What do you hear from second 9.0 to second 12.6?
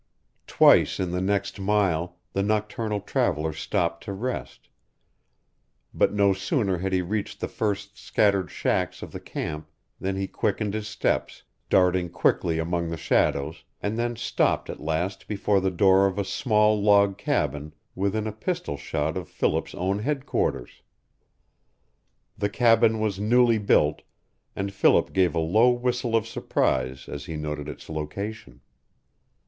of the camp than he quickened his steps, darting quickly